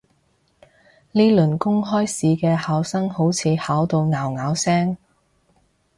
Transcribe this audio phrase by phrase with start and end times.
[1.11, 4.97] 呢輪公開試啲考生好似考到拗拗聲